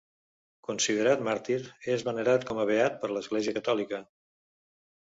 Considerat 0.69 1.21
màrtir, 1.27 1.59
és 1.97 2.07
venerat 2.09 2.49
com 2.51 2.65
a 2.65 2.67
beat 2.73 3.01
per 3.05 3.13
l'Església 3.15 3.59
catòlica. 3.63 4.05